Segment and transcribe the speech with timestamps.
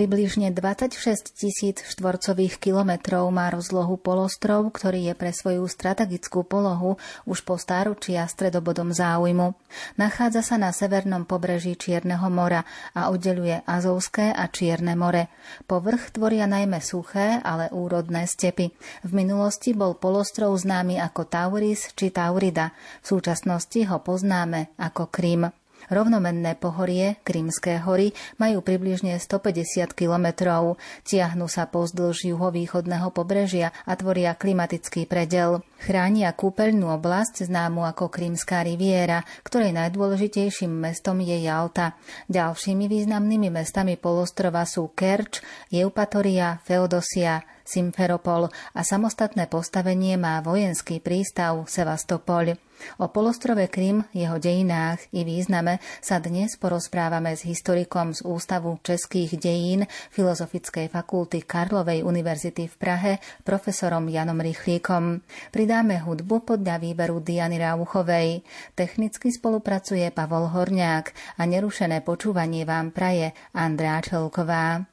[0.00, 0.96] Približne 26
[1.36, 6.96] tisíc štvorcových kilometrov má rozlohu polostrov, ktorý je pre svoju strategickú polohu
[7.28, 9.52] už po stáročia stredobodom záujmu.
[10.00, 12.64] Nachádza sa na severnom pobreží Čierneho mora
[12.96, 15.28] a oddeluje Azovské a Čierne more.
[15.68, 18.72] Povrch tvoria najmä suché, ale úrodné stepy.
[19.04, 22.72] V minulosti bol polostrov známy ako Tauris či Taurida.
[23.04, 25.59] V súčasnosti ho poznáme ako Krym.
[25.90, 34.38] Rovnomenné pohorie, Krymské hory, majú približne 150 kilometrov, tiahnu sa pozdĺž juhovýchodného pobrežia a tvoria
[34.38, 35.66] klimatický predel.
[35.82, 41.98] Chránia kúpeľnú oblasť známu ako Krymská riviera, ktorej najdôležitejším mestom je Jalta.
[42.30, 45.42] Ďalšími významnými mestami polostrova sú Kerč,
[45.74, 52.58] Eupatoria, Feodosia, Simferopol a samostatné postavenie má vojenský prístav Sevastopol.
[52.98, 59.36] O polostrove Krym, jeho dejinách i význame sa dnes porozprávame s historikom z Ústavu českých
[59.36, 63.12] dejín Filozofickej fakulty Karlovej univerzity v Prahe,
[63.44, 65.20] profesorom Janom Rychlíkom.
[65.52, 68.46] Pridáme hudbu podľa výberu Diany Rauchovej.
[68.72, 74.86] Technicky spolupracuje Pavol Horňák a nerušené počúvanie vám praje Andrá Čelková.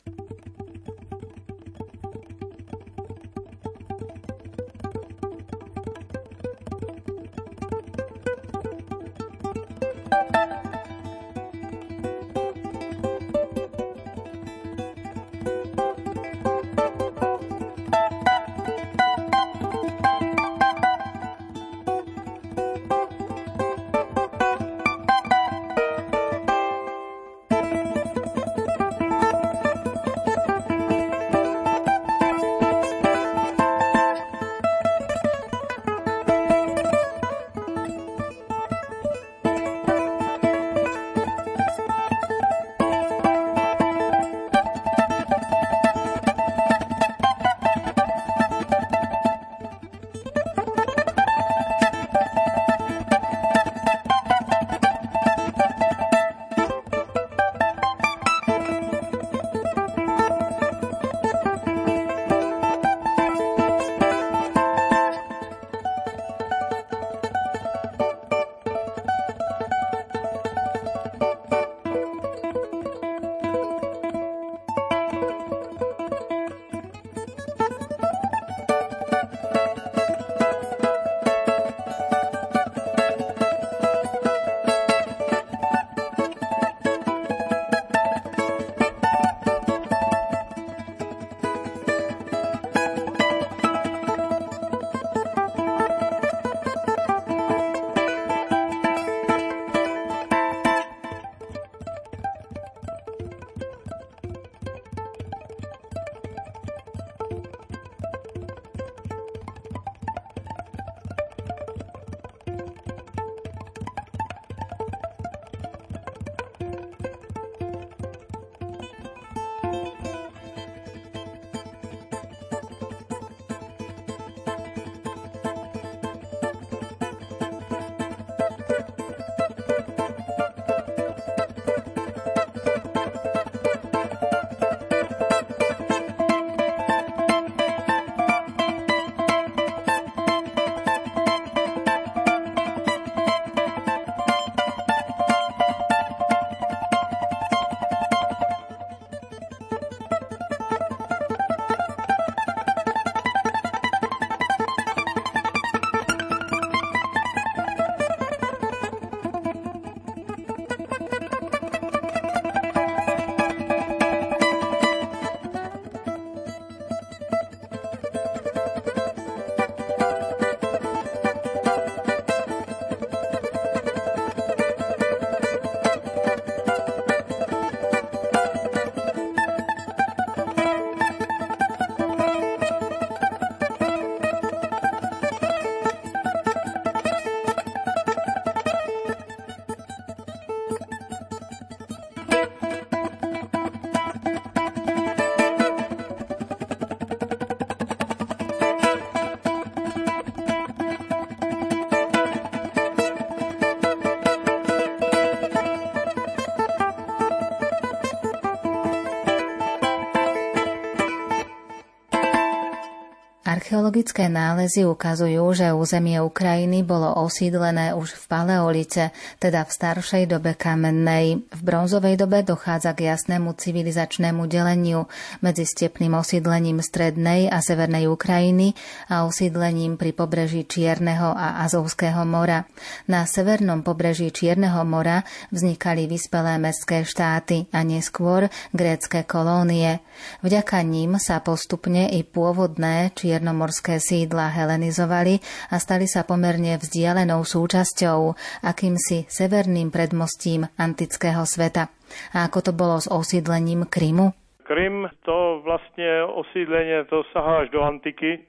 [213.68, 219.12] Archeologické nálezy ukazujú, že územie Ukrajiny bolo osídlené už v paleolite,
[219.44, 221.44] teda v staršej dobe kamennej.
[221.68, 225.12] Bronzovej dobe dochádza k jasnému civilizačnému deleniu
[225.44, 228.72] medzi stepným osídlením strednej a severnej Ukrajiny
[229.12, 232.64] a osídlením pri pobreží Čierneho a Azovského mora.
[233.12, 240.00] Na severnom pobreží Čierneho mora vznikali vyspelé mestské štáty a neskôr grécké kolónie.
[240.40, 248.20] Vďaka ním sa postupne i pôvodné čiernomorské sídla helenizovali a stali sa pomerne vzdialenou súčasťou,
[248.64, 251.90] akýmsi severným predmostím antického sveta.
[252.38, 254.38] A ako to bolo s osídlením Krymu?
[254.70, 258.46] Krym, to vlastne osídlenie, to sahá až do antiky.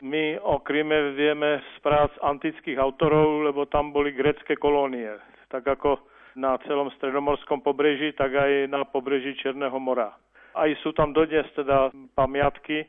[0.00, 5.20] My o Kryme vieme z prác antických autorov, lebo tam boli grecké kolónie.
[5.52, 6.00] Tak ako
[6.40, 10.16] na celom stredomorskom pobreží, tak aj na pobreží Černého mora.
[10.56, 12.88] Aj sú tam dodnes teda pamiatky,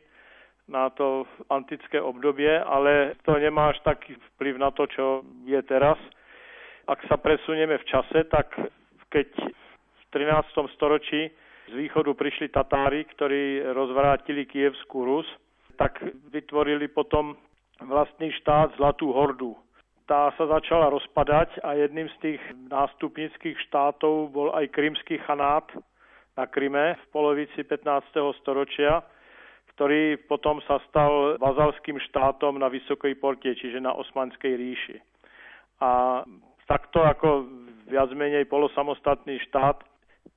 [0.72, 6.00] na to antické obdobie, ale to nemá až taký vplyv na to, čo je teraz.
[6.88, 8.56] Ak sa presunieme v čase, tak
[9.12, 10.74] keď v 13.
[10.76, 11.30] storočí
[11.68, 15.28] z východu prišli Tatári, ktorí rozvrátili Kievskú Rus,
[15.76, 16.00] tak
[16.32, 17.36] vytvorili potom
[17.84, 19.56] vlastný štát Zlatú hordu.
[20.10, 25.68] Tá sa začala rozpadať a jedným z tých nástupnických štátov bol aj krymský chanát
[26.36, 28.16] na Kryme v polovici 15.
[28.44, 29.04] storočia
[29.82, 34.98] ktorý potom sa stal vazalským štátom na Vysokej porte, čiže na Osmanskej ríši.
[35.82, 36.22] A
[36.70, 37.50] takto ako
[37.92, 39.84] viac menej polosamostatný štát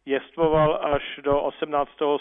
[0.02, 1.70] jestvoval až do 18.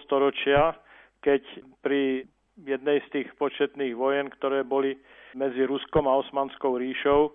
[0.06, 0.77] storočia,
[1.25, 1.41] keď
[1.81, 2.30] pri
[2.62, 4.94] jednej z tých početných vojen, ktoré boli
[5.33, 7.33] medzi Ruskom a Osmanskou ríšou,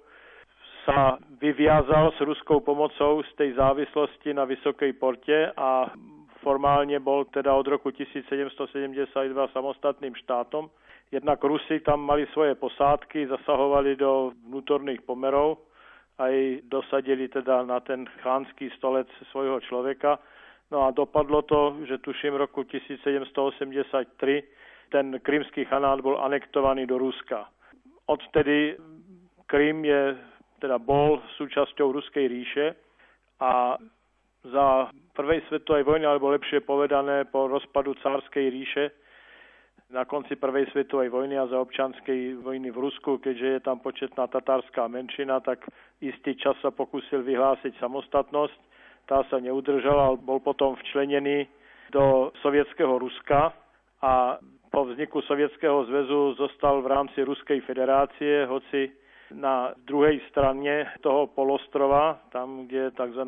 [0.87, 5.93] sa vyviazal s ruskou pomocou z tej závislosti na Vysokej porte a
[6.41, 9.05] formálne bol teda od roku 1772
[9.53, 10.73] samostatným štátom.
[11.13, 15.68] Jednak Rusi tam mali svoje posádky, zasahovali do vnútorných pomerov,
[16.19, 20.19] aj dosadili teda na ten chánsky stolec svojho človeka.
[20.71, 24.43] No a dopadlo to, že tuším roku 1783
[24.89, 27.49] ten krymský chanát bol anektovaný do Ruska.
[28.09, 28.77] Odtedy
[29.49, 30.17] Krym je,
[30.61, 32.67] teda bol súčasťou Ruskej ríše
[33.41, 33.77] a
[34.45, 38.85] za prvej svetovej vojny, alebo lepšie povedané po rozpadu cárskej ríše
[39.89, 44.29] na konci prvej svetovej vojny a za občanskej vojny v Rusku, keďže je tam početná
[44.29, 45.65] tatárska menšina, tak
[46.05, 48.61] istý čas sa pokúsil vyhlásiť samostatnosť.
[49.09, 51.49] Tá sa neudržala, bol potom včlenený
[51.89, 53.57] do sovietského Ruska
[54.05, 54.37] a
[54.69, 58.93] po vzniku Sovietskeho zväzu zostal v rámci Ruskej federácie, hoci
[59.33, 63.25] na druhej strane toho polostrova, tam, kde je tzv.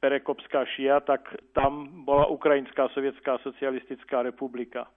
[0.00, 4.88] Perekopská šia, tak tam bola Ukrajinská sovietská socialistická republika.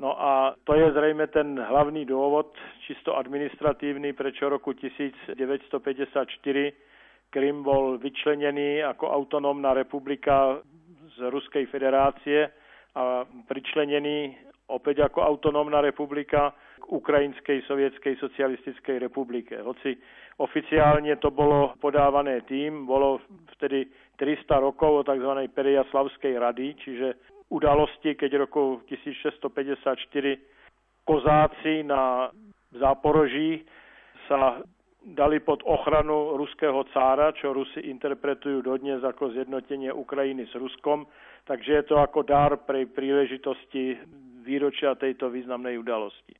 [0.00, 2.56] No a to je zrejme ten hlavný dôvod,
[2.88, 5.36] čisto administratívny, prečo roku 1954
[7.30, 10.58] Krym bol vyčlenený ako autonómna republika
[11.14, 12.48] z Ruskej federácie
[12.96, 14.34] a pričlenený
[14.66, 19.62] opäť ako autonómna republika k Ukrajinskej sovietskej socialistickej republike.
[19.62, 19.94] Hoci
[20.42, 23.22] oficiálne to bolo podávané tým, bolo
[23.54, 25.44] vtedy 300 rokov o tzv.
[25.54, 27.08] Periaslavskej rady, čiže
[27.50, 30.00] udalosti, keď roku 1654
[31.04, 32.30] kozáci na
[32.70, 33.66] Záporoží
[34.30, 34.62] sa
[35.02, 41.08] dali pod ochranu ruského cára, čo Rusi interpretujú dodnes ako zjednotenie Ukrajiny s Ruskom,
[41.50, 43.98] takže je to ako dar pre príležitosti
[44.46, 46.38] výročia tejto významnej udalosti.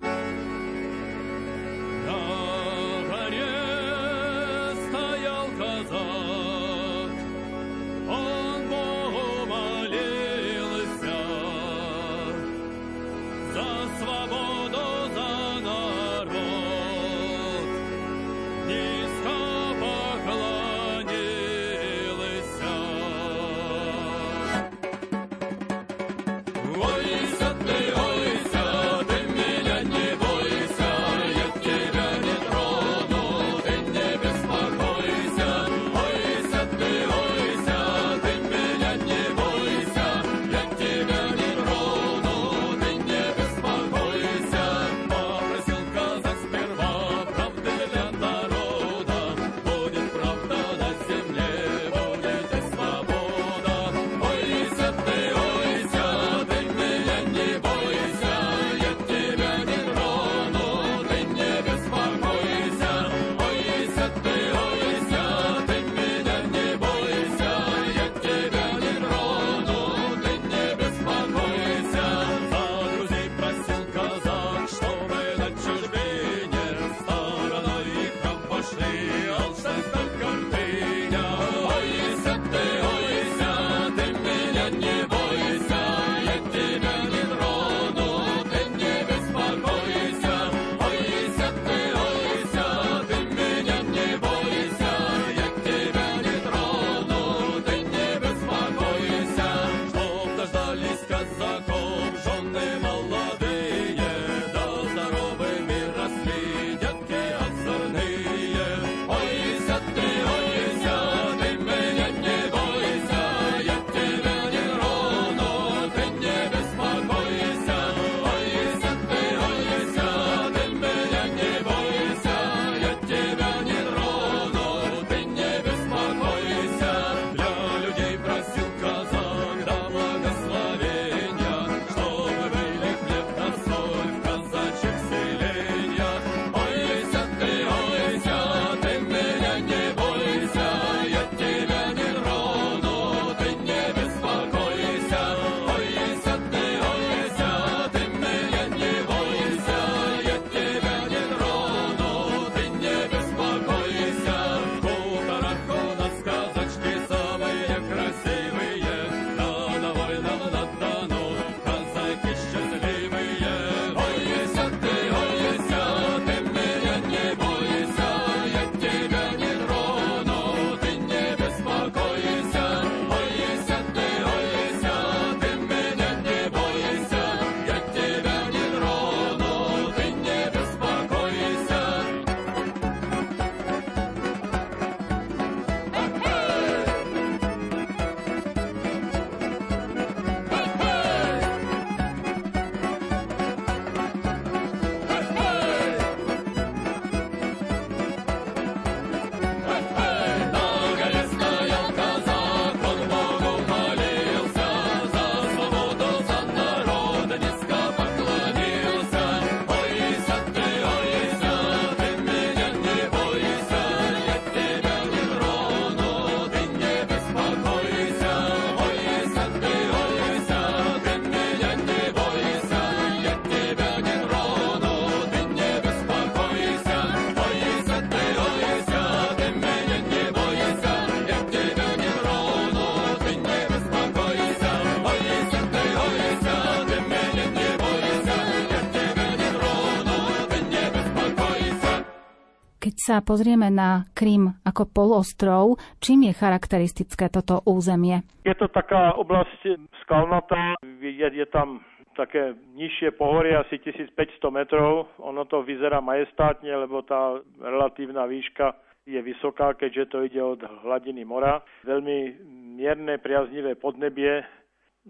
[243.11, 248.23] Sa pozrieme na Krym ako polostrov, čím je charakteristické toto územie?
[248.47, 251.83] Je to taká oblasť skalnatá, je, je tam
[252.14, 254.14] také nižšie pohorie, asi 1500
[254.55, 255.11] metrov.
[255.19, 258.79] Ono to vyzerá majestátne, lebo tá relatívna výška
[259.11, 261.67] je vysoká, keďže to ide od hladiny mora.
[261.83, 262.38] Veľmi
[262.79, 264.47] mierne, priaznivé podnebie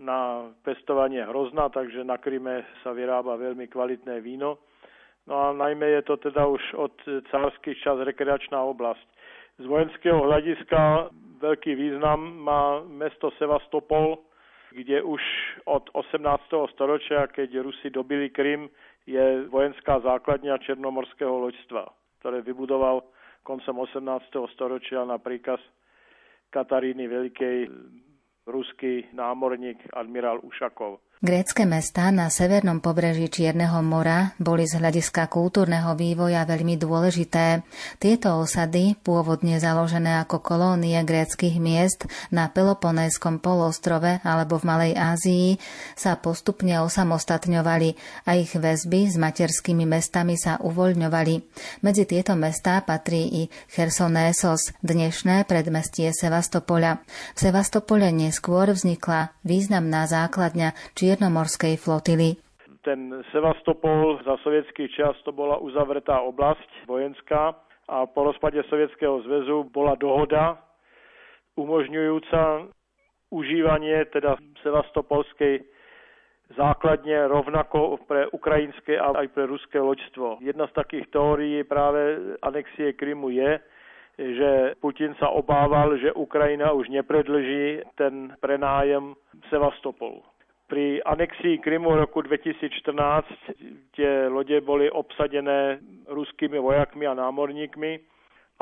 [0.00, 4.57] na pestovanie hrozna, takže na Kryme sa vyrába veľmi kvalitné víno
[5.29, 6.95] No a najmä je to teda už od
[7.31, 9.05] cárskych čas rekreačná oblasť.
[9.61, 14.25] Z vojenského hľadiska veľký význam má mesto Sevastopol,
[14.73, 15.21] kde už
[15.67, 16.25] od 18.
[16.73, 18.71] storočia, keď Rusi dobili Krym,
[19.05, 21.91] je vojenská základňa Černomorského loďstva,
[22.23, 23.03] ktoré vybudoval
[23.43, 24.31] koncom 18.
[24.55, 25.59] storočia na príkaz
[26.55, 27.59] Kataríny Veľkej
[28.47, 31.03] ruský námorník admirál Ušakov.
[31.21, 37.61] Grécké mestá na severnom pobreží Čierneho mora boli z hľadiska kultúrneho vývoja veľmi dôležité.
[38.00, 45.49] Tieto osady, pôvodne založené ako kolónie gréckych miest na Peloponéskom polostrove alebo v Malej Ázii,
[45.93, 51.35] sa postupne osamostatňovali a ich väzby s materskými mestami sa uvoľňovali.
[51.85, 57.05] Medzi tieto mestá patrí i Chersonésos, dnešné predmestie Sevastopola.
[57.37, 62.38] V Sevastopole neskôr vznikla významná základňa či Čiernomorskej flotily.
[62.87, 67.50] Ten Sevastopol za sovietský čas to bola uzavretá oblasť vojenská
[67.90, 70.62] a po rozpade Sovietskeho zväzu bola dohoda
[71.59, 72.71] umožňujúca
[73.35, 75.67] užívanie teda sevastopolskej
[76.55, 80.38] základne rovnako pre ukrajinské a aj pre ruské loďstvo.
[80.38, 83.59] Jedna z takých teórií práve anexie Krymu je,
[84.14, 89.19] že Putin sa obával, že Ukrajina už nepredlží ten prenájem
[89.50, 90.30] Sevastopolu.
[90.71, 92.79] Pri anexii Krymu roku 2014
[93.99, 97.99] tie lode boli obsadené ruskými vojakmi a námorníkmi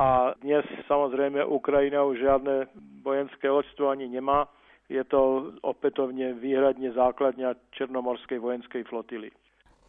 [0.01, 2.73] a dnes samozrejme Ukrajina už žiadne
[3.05, 4.49] vojenské loďstvo ani nemá.
[4.89, 9.29] Je to opätovne výhradne základňa Černomorskej vojenskej flotily.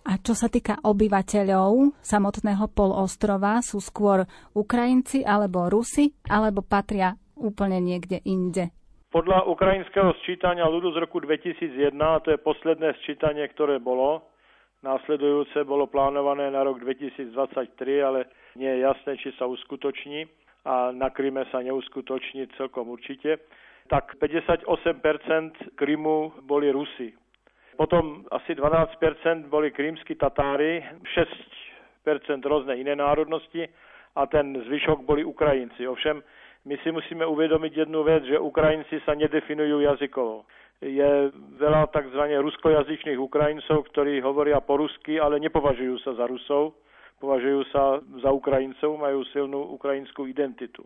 [0.03, 7.79] A čo sa týka obyvateľov samotného polostrova, sú skôr Ukrajinci alebo Rusi, alebo patria úplne
[7.79, 8.75] niekde inde?
[9.09, 14.29] Podľa ukrajinského sčítania ľudu z roku 2001, a to je posledné sčítanie, ktoré bolo,
[14.85, 17.33] následujúce bolo plánované na rok 2023,
[18.05, 20.29] ale nie je jasné, či sa uskutoční
[20.61, 23.41] a na Kryme sa neuskutoční celkom určite,
[23.89, 24.69] tak 58%
[25.73, 27.09] Krymu boli Rusi.
[27.81, 30.85] Potom asi 12% boli krímsky Tatári,
[32.05, 33.65] 6% rôzne iné národnosti
[34.13, 35.89] a ten zvyšok boli Ukrajinci.
[35.89, 36.21] Ovšem
[36.65, 40.43] my si musíme uvedomiť jednu vec, že Ukrajinci sa nedefinujú jazykovo.
[40.79, 42.23] Je veľa tzv.
[42.39, 46.75] ruskojazyčných Ukrajincov, ktorí hovoria po rusky, ale nepovažujú sa za Rusov,
[47.19, 50.83] považujú sa za Ukrajincov, majú silnú ukrajinskú identitu.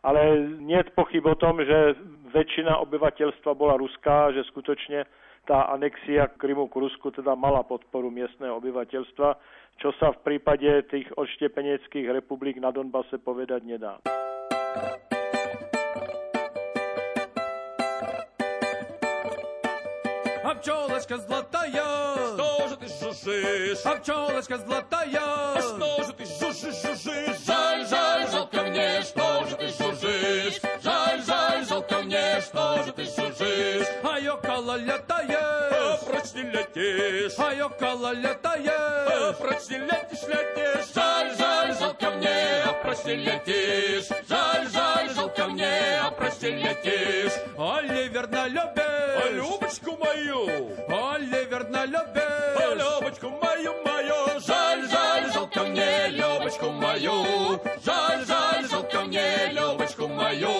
[0.00, 1.96] Ale nie je pochyb o tom, že
[2.32, 5.04] väčšina obyvateľstva bola ruská, že skutočne
[5.44, 9.28] tá anexia Krymu k Rusku teda mala podporu miestneho obyvateľstva,
[9.80, 14.00] čo sa v prípade tých odštepeneckých republik na Donbase povedať nedá.
[20.60, 23.78] Пчелочка золотая, что же ты жужжишь?
[23.84, 27.46] А пчелочка золотая, а что же ты жужжишь, жужжишь?
[27.46, 30.60] Жаль, жаль, жалко мне, что же ты жужжишь?
[30.82, 33.86] Жаль, жаль, жалко мне, что же ты жужжишь?
[34.02, 37.38] А около летает, а прочь не летишь.
[37.38, 40.94] А около летает, а прочь не летишь, летишь.
[40.94, 44.08] Жаль, жаль, жалко мне, а прочь не летишь.
[44.28, 44.79] Жаль, жаль,
[46.42, 47.32] не летишь.
[47.58, 48.86] Оливер на любе,
[49.22, 54.40] а Любочку мою, Оливер на любе, а Любочку мою, мою.
[54.46, 57.60] Жаль, жаль, жалко мне, Любочку мою.
[57.84, 60.50] Жаль, жаль, жалко мне, Любочку мою.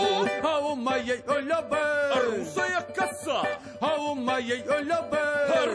[0.43, 1.79] А у моей Олюбы
[2.15, 3.43] русая коса,
[3.81, 5.21] а у моей Олюбы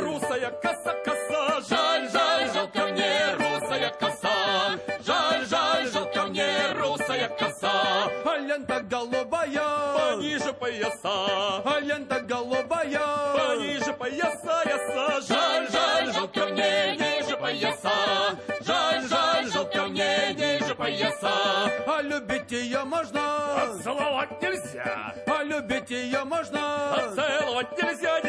[0.02, 1.62] русая коса, коса.
[1.70, 4.36] Жаль, жаль, жалко мне, русая коса.
[5.06, 8.10] Жаль, жаль, жалко мне, русая коса.
[8.26, 9.85] А лента голубая,
[10.56, 11.62] пояса.
[11.64, 13.00] А лента голубая,
[13.34, 15.22] пониже пояса, яса.
[15.28, 17.92] Жаль, жаль, жалко мне, ниже пояса.
[18.62, 21.32] Жаль, жаль, жалко мне, ниже пояса.
[21.88, 25.14] А любить ее можно, а целовать нельзя.
[25.28, 28.25] А любить ее можно, а целовать нельзя.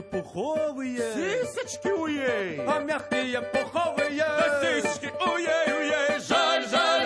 [0.00, 0.98] мягкие пуховые.
[1.14, 2.60] Сисочки у ей.
[2.66, 4.10] А мягкие пуховые.
[4.18, 6.20] Да сисочки у ей, у ей.
[6.20, 6.99] Жаль, жаль.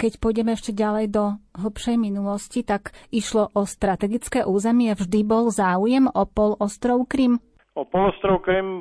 [0.00, 4.96] Keď pôjdeme ešte ďalej do hlbšej minulosti, tak išlo o strategické územie.
[4.96, 7.36] Vždy bol záujem o polostrov Krym.
[7.76, 8.80] O polostrov Krym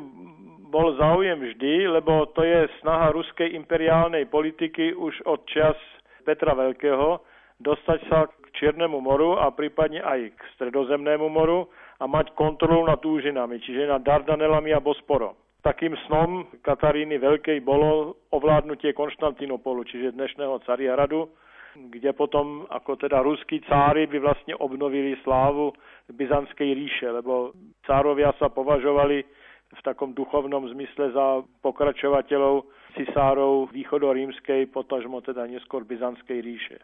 [0.72, 5.76] bol záujem vždy, lebo to je snaha ruskej imperiálnej politiky už od čas
[6.24, 7.20] Petra Veľkého
[7.60, 11.68] dostať sa k Čiernemu moru a prípadne aj k Stredozemnému moru
[12.00, 15.36] a mať kontrolu nad úžinami, čiže nad Dardanelami a Bosporom.
[15.60, 21.28] Takým snom Kataríny Veľkej bolo ovládnutie Konštantinopolu, čiže dnešného Carihradu,
[21.76, 25.76] kde potom ako teda ruskí cári by vlastne obnovili slávu
[26.16, 27.52] Byzantskej ríše, lebo
[27.84, 29.20] cárovia sa považovali
[29.76, 32.64] v takom duchovnom zmysle za pokračovateľov
[32.96, 36.80] cisárov východorímskej, potažmo teda neskôr Byzantskej ríše.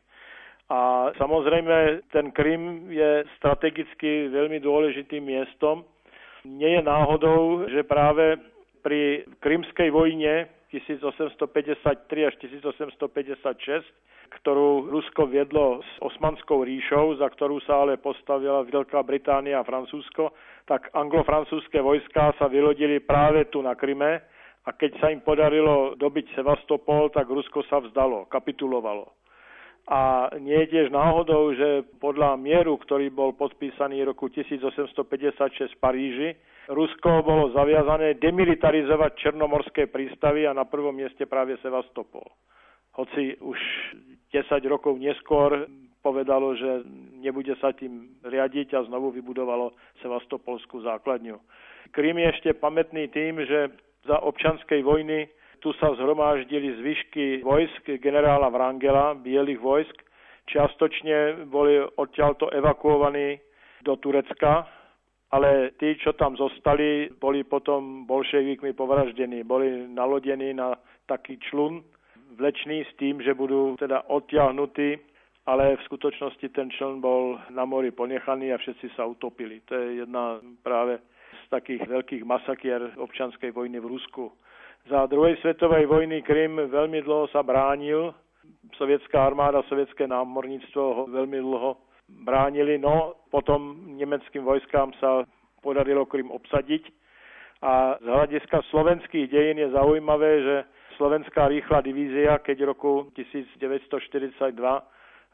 [0.68, 5.88] A samozrejme ten Krym je strategicky veľmi dôležitým miestom.
[6.44, 8.36] Nie je náhodou, že práve
[8.86, 13.82] pri Krymskej vojne 1853 až 1856,
[14.30, 20.38] ktorú Rusko viedlo s Osmanskou ríšou, za ktorú sa ale postavila Veľká Británia a Francúzsko,
[20.69, 24.21] tak anglo-francúzske vojská sa vylodili práve tu na Kryme
[24.65, 29.10] a keď sa im podarilo dobiť Sevastopol, tak Rusko sa vzdalo, kapitulovalo.
[29.86, 36.30] A nie je tiež náhodou, že podľa mieru, ktorý bol podpísaný roku 1856 v Paríži,
[36.65, 42.25] Rusko bolo zaviazané demilitarizovať černomorské prístavy a na prvom mieste práve Sevastopol.
[42.97, 43.60] Hoci už
[44.34, 45.69] 10 rokov neskôr
[46.01, 46.86] povedalo, že
[47.21, 51.38] nebude sa tým riadiť a znovu vybudovalo Sevastopolskú základňu.
[51.93, 53.73] Krym je ešte pamätný tým, že
[54.06, 55.30] za občanskej vojny
[55.62, 59.97] tu sa zhromáždili zvyšky vojsk generála Vrangela, bielých vojsk.
[60.45, 63.41] Čiastočne boli odtiaľto evakuovaní
[63.82, 64.69] do Turecka,
[65.36, 69.43] ale tí, čo tam zostali, boli potom bolševikmi povraždení.
[69.43, 70.80] Boli nalodení na
[71.12, 71.84] taký člun
[72.39, 74.95] vlečný s tým, že budú teda odtiahnutí,
[75.43, 79.60] ale v skutočnosti ten čln bol na mori ponechaný a všetci sa utopili.
[79.67, 81.04] To je jedna práve
[81.45, 84.32] z takých veľkých masakier občanskej vojny v Rusku.
[84.88, 88.15] Za druhej svetovej vojny Krym veľmi dlho sa bránil.
[88.80, 95.26] Sovietská armáda, sovietské námorníctvo ho veľmi dlho bránili, no potom nemeckým vojskám sa
[95.62, 96.84] podarilo Krym obsadiť.
[97.65, 100.56] A z hľadiska slovenských dejín je zaujímavé, že
[101.02, 104.54] slovenská rýchla divízia, keď roku 1942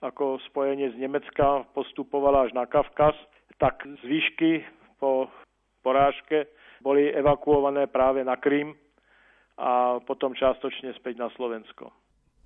[0.02, 3.14] ako spojenie z Nemecka postupovala až na Kavkaz,
[3.62, 4.66] tak zvyšky
[4.98, 5.30] po
[5.86, 6.50] porážke
[6.82, 8.74] boli evakuované práve na Krym
[9.62, 11.94] a potom častočne späť na Slovensko.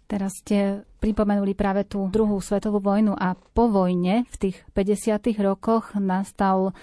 [0.05, 5.33] Teraz ste pripomenuli práve tú druhú svetovú vojnu a po vojne v tých 50.
[5.41, 6.77] rokoch nastal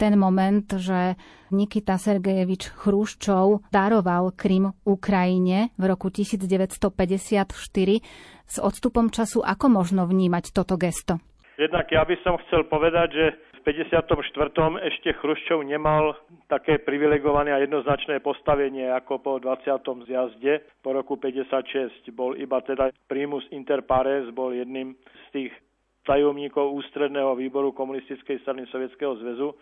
[0.00, 1.14] ten moment, že
[1.52, 6.90] Nikita Sergejevič Chruščov daroval Krym Ukrajine v roku 1954.
[8.48, 11.20] S odstupom času ako možno vnímať toto gesto?
[11.60, 13.26] Jednak ja by som chcel povedať, že
[13.62, 14.10] 54.
[14.82, 16.18] ešte Chruščov nemal
[16.50, 19.78] také privilegované a jednoznačné postavenie ako po 20.
[20.06, 22.10] zjazde po roku 56.
[22.10, 25.52] Bol iba teda primus inter pares, bol jedným z tých
[26.02, 29.54] tajomníkov ústredného výboru komunistickej strany Sovietskeho zväzu.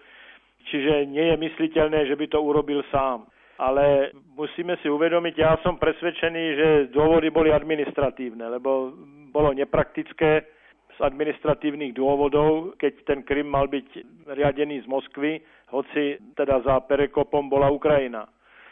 [0.72, 3.28] Čiže nie je mysliteľné, že by to urobil sám.
[3.60, 8.96] Ale musíme si uvedomiť, ja som presvedčený, že dôvody boli administratívne, lebo
[9.28, 10.59] bolo nepraktické
[11.00, 13.88] administratívnych dôvodov, keď ten Krym mal byť
[14.30, 15.40] riadený z Moskvy,
[15.72, 18.28] hoci teda za Perekopom bola Ukrajina.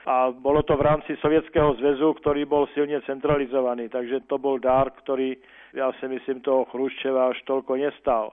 [0.08, 4.88] A bolo to v rámci Sovietskeho zväzu, ktorý bol silne centralizovaný, takže to bol dar,
[5.04, 5.36] ktorý,
[5.76, 8.32] ja si myslím, toho Chruščeva až toľko nestal.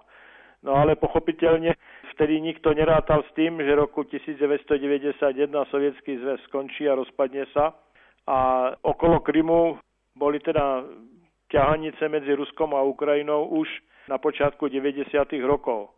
[0.64, 1.76] No ale pochopiteľne
[2.16, 7.76] vtedy nikto nerátal s tým, že roku 1991 Sovietský zväz skončí a rozpadne sa
[8.26, 9.78] a okolo Krymu
[10.16, 10.82] boli teda
[11.56, 13.72] ťahanice medzi Ruskom a Ukrajinou už
[14.12, 15.08] na počiatku 90.
[15.48, 15.96] rokov.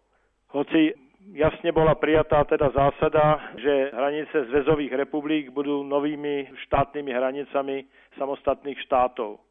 [0.53, 0.93] Hoci
[1.33, 7.89] jasne bola prijatá teda zásada, že hranice zväzových republik budú novými štátnymi hranicami
[8.21, 9.41] samostatných štátov.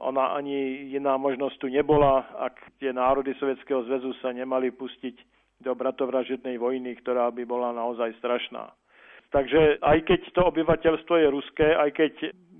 [0.00, 5.16] Ona ani iná možnosť tu nebola, ak tie národy Sovietskeho zväzu sa nemali pustiť
[5.60, 8.70] do bratovražednej vojny, ktorá by bola naozaj strašná.
[9.28, 12.12] Takže aj keď to obyvateľstvo je ruské, aj keď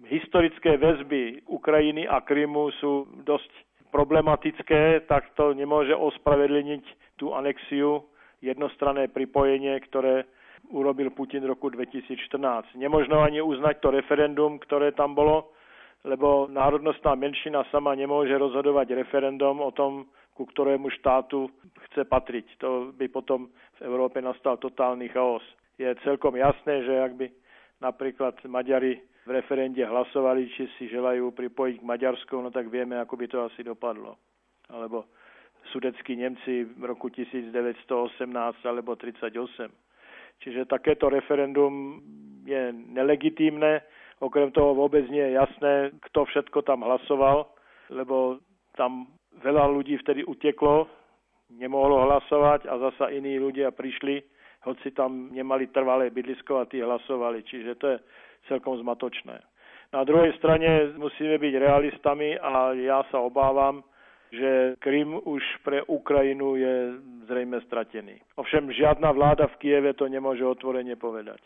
[0.08, 3.52] historické väzby Ukrajiny a Krymu sú dosť
[3.92, 6.84] problematické, tak to nemôže ospravedlniť
[7.16, 8.04] tú anexiu,
[8.40, 10.24] jednostranné pripojenie, ktoré
[10.70, 12.76] urobil Putin v roku 2014.
[12.76, 15.50] Nemožno ani uznať to referendum, ktoré tam bolo,
[16.06, 20.06] lebo národnostná menšina sama nemôže rozhodovať referendum o tom,
[20.38, 21.50] ku ktorému štátu
[21.90, 22.62] chce patriť.
[22.62, 25.42] To by potom v Európe nastal totálny chaos.
[25.74, 27.26] Je celkom jasné, že ak by
[27.82, 33.14] napríklad Maďari v referende hlasovali, či si želajú pripojiť k Maďarsku, no tak vieme, ako
[33.20, 34.16] by to asi dopadlo.
[34.72, 35.04] Alebo
[35.68, 38.24] sudeckí Nemci v roku 1918
[38.64, 39.28] alebo 38.
[40.40, 42.00] Čiže takéto referendum
[42.48, 43.84] je nelegitímne,
[44.24, 45.74] okrem toho vôbec nie je jasné,
[46.08, 47.52] kto všetko tam hlasoval,
[47.92, 48.40] lebo
[48.80, 49.12] tam
[49.44, 50.88] veľa ľudí vtedy uteklo,
[51.52, 54.24] nemohlo hlasovať a zasa iní ľudia prišli,
[54.64, 57.44] hoci tam nemali trvalé bydlisko a tí hlasovali.
[57.44, 57.98] Čiže to je
[58.46, 59.42] celkom zmatočné.
[59.88, 63.80] Na druhej strane musíme byť realistami a ja sa obávam,
[64.28, 66.74] že Krym už pre Ukrajinu je
[67.24, 68.20] zrejme stratený.
[68.36, 71.40] Ovšem žiadna vláda v Kieve to nemôže otvorene povedať.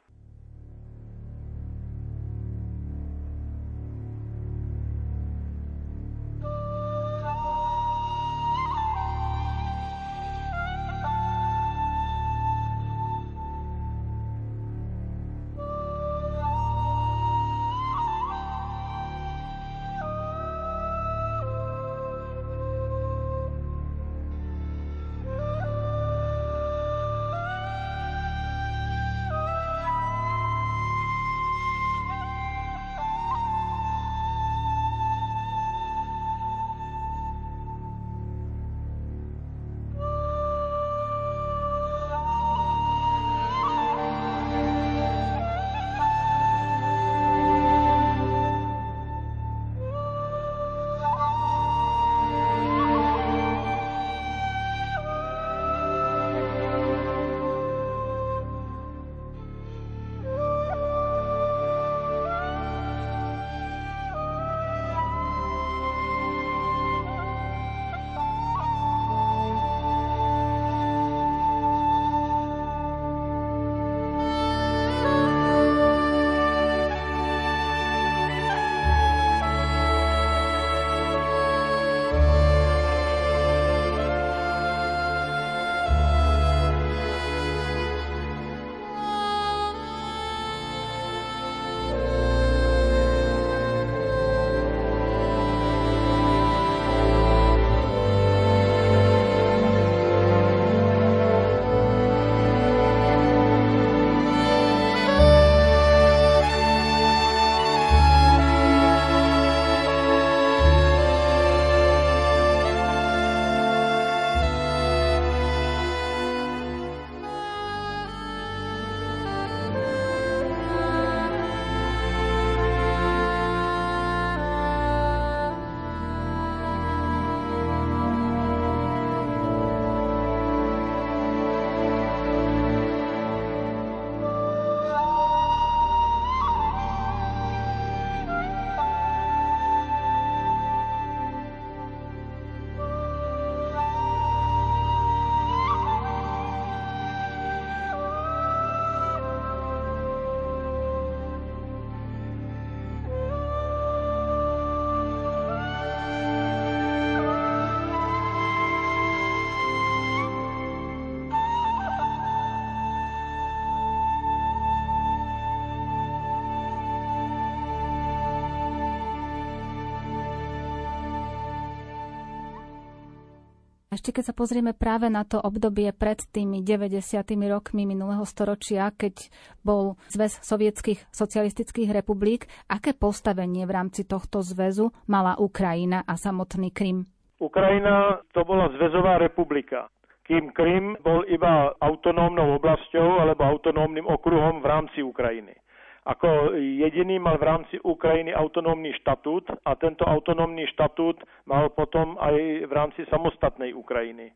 [174.03, 177.23] Ešte keď sa pozrieme práve na to obdobie pred tými 90.
[177.47, 179.31] rokmi minulého storočia, keď
[179.63, 186.75] bol Zväz sovietských socialistických republik, aké postavenie v rámci tohto zväzu mala Ukrajina a samotný
[186.75, 187.07] Krym?
[187.39, 189.87] Ukrajina to bola zväzová republika
[190.23, 195.62] kým Krym bol iba autonómnou oblasťou alebo autonómnym okruhom v rámci Ukrajiny.
[196.03, 202.67] Ako jediný mal v rámci Ukrajiny autonómny štatút a tento autonómny štatút mal potom aj
[202.67, 204.35] v rámci samostatnej Ukrajiny.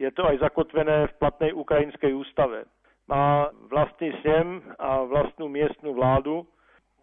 [0.00, 2.64] Je to aj zakotvené v platnej ukrajinskej ústave.
[3.12, 6.48] Má vlastný snem a vlastnú miestnu vládu.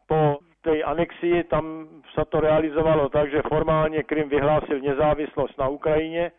[0.09, 6.33] Po tej anexii tam sa to realizovalo tak, že formálne Krym vyhlásil nezávislosť na Ukrajine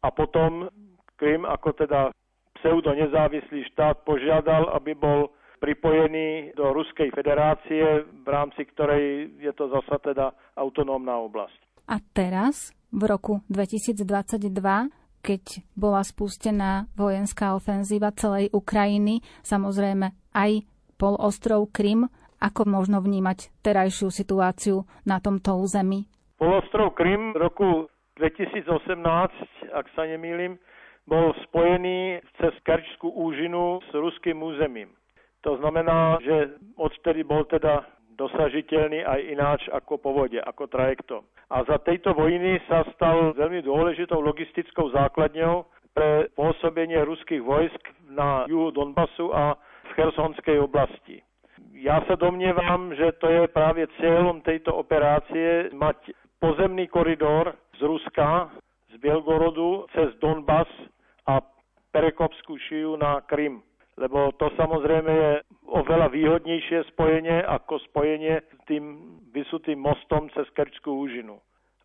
[0.00, 0.72] a potom
[1.20, 2.16] Krym ako teda
[2.58, 5.28] pseudo nezávislý štát požiadal, aby bol
[5.60, 11.60] pripojený do Ruskej federácie, v rámci ktorej je to zasa teda autonómna oblasť.
[11.92, 14.00] A teraz, v roku 2022,
[15.20, 15.44] keď
[15.76, 20.64] bola spustená vojenská ofenzíva celej Ukrajiny, samozrejme aj
[20.96, 22.08] polostrov Krym,
[22.40, 26.08] ako možno vnímať terajšiu situáciu na tomto území?
[26.40, 27.68] Polostrov Krym v roku
[28.16, 28.96] 2018,
[29.76, 30.56] ak sa nemýlim,
[31.04, 34.88] bol spojený cez Kerčskú úžinu s ruským územím.
[35.40, 37.88] To znamená, že odtedy bol teda
[38.20, 41.24] dosažiteľný aj ináč ako po vode, ako trajektom.
[41.48, 45.64] A za tejto vojny sa stal veľmi dôležitou logistickou základňou
[45.96, 47.80] pre pôsobenie ruských vojsk
[48.12, 49.56] na juhu Donbasu a
[49.88, 51.24] v Chersonskej oblasti.
[51.80, 58.52] Ja sa domnievam, že to je práve cieľom tejto operácie mať pozemný koridor z Ruska,
[58.92, 60.68] z Bielgorodu cez Donbas
[61.24, 61.40] a
[61.88, 63.64] Perekopskú šiju na Krym
[64.00, 65.32] lebo to samozrejme je
[65.68, 71.36] oveľa výhodnejšie spojenie ako spojenie tým vysutým mostom cez Kerčskú úžinu.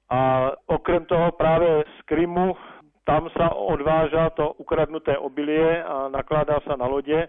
[0.07, 2.55] A okrem toho práve z Krymu
[3.03, 7.27] tam sa odváža to ukradnuté obilie a nakladá sa na lode.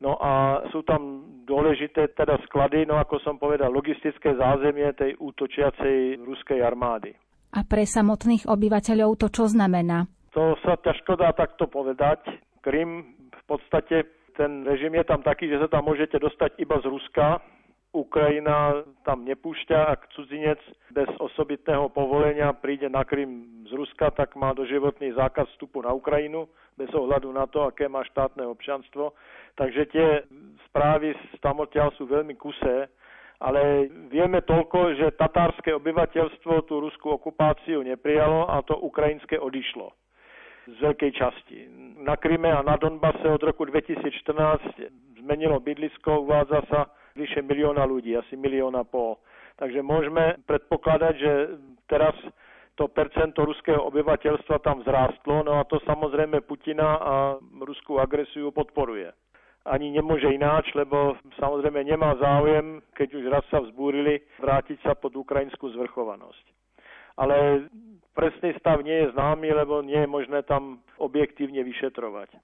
[0.00, 6.22] No a sú tam dôležité teda sklady, no ako som povedal, logistické zázemie tej útočiacej
[6.24, 7.12] ruskej armády.
[7.54, 10.08] A pre samotných obyvateľov to čo znamená?
[10.34, 12.26] To sa ťažko dá takto povedať.
[12.64, 16.86] Krym v podstate ten režim je tam taký, že sa tam môžete dostať iba z
[16.90, 17.38] Ruska.
[17.94, 20.58] Ukrajina tam nepúšťa, ak cudzinec
[20.90, 26.50] bez osobitného povolenia príde na Krym z Ruska, tak má doživotný zákaz vstupu na Ukrajinu,
[26.74, 29.14] bez ohľadu na to, aké má štátne občanstvo.
[29.54, 30.08] Takže tie
[30.66, 32.90] správy z tamotiaľ sú veľmi kusé,
[33.38, 39.94] ale vieme toľko, že tatárske obyvateľstvo tú ruskú okupáciu neprijalo a to ukrajinské odišlo
[40.64, 41.58] z veľkej časti.
[42.00, 46.80] Na Kryme a na Donbase od roku 2014 zmenilo bydlisko, uvádza sa
[47.16, 49.16] vyše milióna ľudí, asi milióna pol.
[49.56, 51.32] Takže môžeme predpokladať, že
[51.86, 52.16] teraz
[52.74, 57.14] to percento ruského obyvateľstva tam vzrástlo, no a to samozrejme Putina a
[57.62, 59.14] ruskú agresiu podporuje.
[59.64, 65.14] Ani nemôže ináč, lebo samozrejme nemá záujem, keď už raz sa vzbúrili, vrátiť sa pod
[65.16, 66.63] ukrajinskú zvrchovanosť.
[67.14, 67.68] Ale
[68.14, 72.34] presný stav nie je známy, lebo nie je možné tam objektívne vyšetrovať.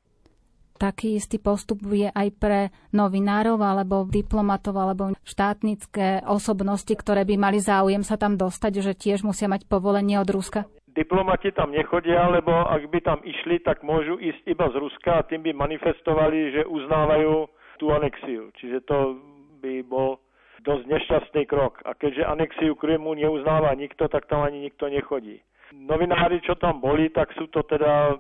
[0.81, 7.61] Taký istý postup je aj pre novinárov alebo diplomatov alebo štátnické osobnosti, ktoré by mali
[7.61, 10.65] záujem sa tam dostať, že tiež musia mať povolenie od Ruska?
[10.89, 15.27] Diplomati tam nechodia, lebo ak by tam išli, tak môžu ísť iba z Ruska a
[15.29, 18.49] tým by manifestovali, že uznávajú tú anexiu.
[18.57, 19.21] Čiže to
[19.61, 20.17] by bol
[20.61, 21.81] dosť nešťastný krok.
[21.89, 25.41] A keďže anexiu Krymu neuznáva nikto, tak tam ani nikto nechodí.
[25.73, 28.19] Novinári, čo tam boli, tak sú to teda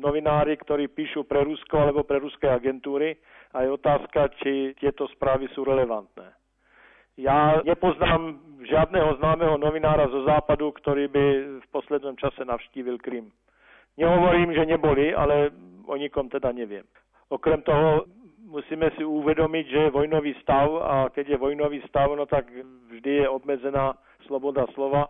[0.00, 3.20] novinári, ktorí píšu pre Rusko alebo pre ruské agentúry
[3.52, 6.32] a je otázka, či tieto správy sú relevantné.
[7.20, 11.24] Ja nepoznám žiadneho známeho novinára zo západu, ktorý by
[11.60, 13.28] v poslednom čase navštívil Krym.
[14.00, 15.52] Nehovorím, že neboli, ale
[15.84, 16.88] o nikom teda neviem.
[17.28, 18.08] Okrem toho
[18.50, 22.50] musíme si uvedomiť, že je vojnový stav a keď je vojnový stav, no tak
[22.90, 23.94] vždy je obmedzená
[24.26, 25.06] sloboda slova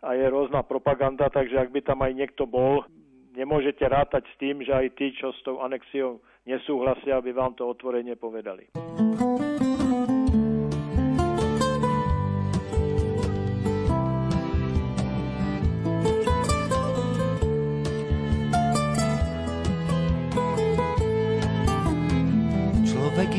[0.00, 2.82] a je rôzna propaganda, takže ak by tam aj niekto bol,
[3.36, 7.68] nemôžete rátať s tým, že aj tí, čo s tou anexiou nesúhlasia, aby vám to
[7.68, 8.72] otvorene povedali.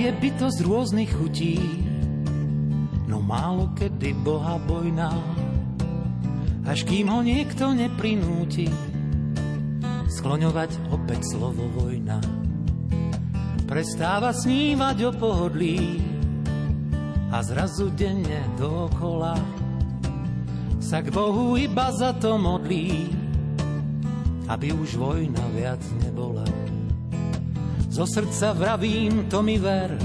[0.10, 1.62] Je bytosť rôznych chutí,
[3.06, 5.14] no málo kedy boha bojná
[6.66, 8.66] až kým ho niekto neprinúti
[10.10, 12.18] skloňovať opäť slovo vojna.
[13.70, 16.02] Prestáva snívať o pohodlí
[17.30, 19.38] a zrazu denne dokola
[20.82, 23.14] sa k Bohu iba za to modlí,
[24.50, 26.49] aby už vojna viac nebola.
[27.90, 29.98] Zo srdca vravím, to mi ver,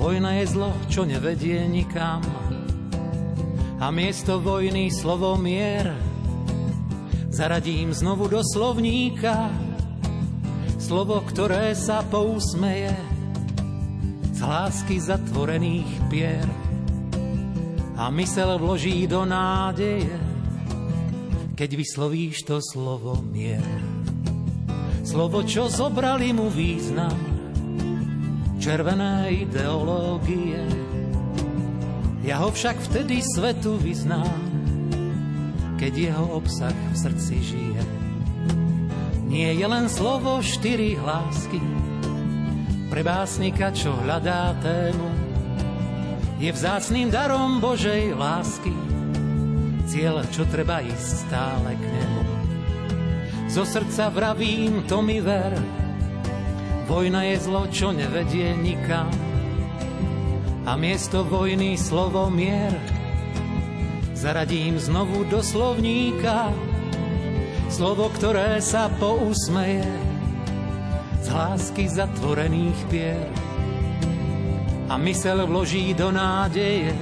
[0.00, 2.24] vojna je zlo, čo nevedie nikam.
[3.76, 5.92] A miesto vojny slovo mier.
[7.28, 9.52] Zaradím znovu do slovníka.
[10.80, 12.96] Slovo, ktoré sa pousmeje.
[14.40, 16.48] Lásky zatvorených pier.
[18.00, 20.12] A mysel vloží do nádeje,
[21.52, 23.64] keď vyslovíš to slovo mier.
[25.06, 27.14] Slovo, čo zobrali mu význam,
[28.58, 30.58] červené ideológie.
[32.26, 34.42] Ja ho však vtedy svetu vyznám,
[35.78, 37.82] keď jeho obsah v srdci žije.
[39.30, 41.62] Nie je len slovo štyri hlásky,
[42.90, 45.10] pre básnika, čo hľadá tému,
[46.42, 48.74] je vzácným darom Božej lásky,
[49.86, 52.05] cieľ, čo treba ísť stále k nemu.
[53.56, 55.56] Zo srdca vravím, to mi ver,
[56.84, 59.08] vojna je zlo, čo nevedie nikam.
[60.68, 62.76] A miesto vojny slovo mier.
[64.12, 66.52] Zaradím znovu do slovníka,
[67.72, 69.88] slovo, ktoré sa pousmeje.
[71.24, 73.24] Z lásky zatvorených pier.
[74.92, 76.92] A mysel vloží do nádeje,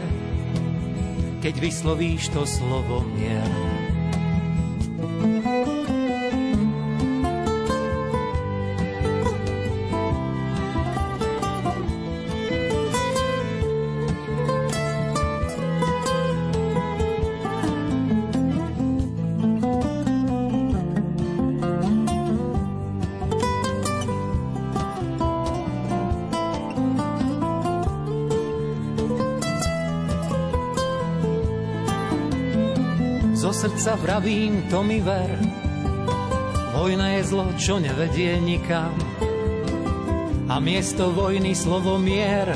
[1.43, 3.74] keď vyslovíš to slovo mier.
[33.85, 35.29] Srdca vravím, to mi ver.
[36.73, 38.97] Vojna je zlo, čo nevedie nikam.
[40.49, 42.49] A miesto vojny slovo mier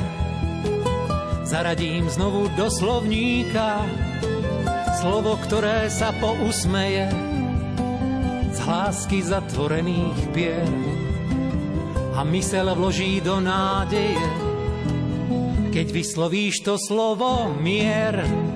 [1.44, 3.84] zaradím znovu do slovníka.
[5.04, 7.12] Slovo, ktoré sa pousmeje
[8.48, 10.64] z hlásky zatvorených pier.
[12.16, 14.24] A mysel vloží do nádeje,
[15.76, 18.47] keď vyslovíš to slovo mier.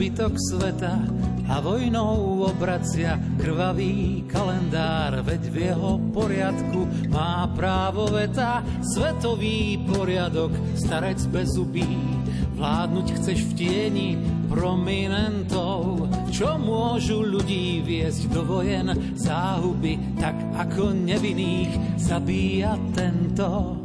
[0.00, 0.96] Zbytok sveta
[1.44, 11.20] a vojnou obracia krvavý kalendár, veď v jeho poriadku má právo veta, svetový poriadok, starec
[11.28, 11.84] bez zubí,
[12.56, 14.08] vládnuť chceš v tieni
[14.48, 18.88] prominentov, čo môžu ľudí viesť do vojen?
[19.20, 23.76] Záhuby, tak ako nevinných zabíja tento.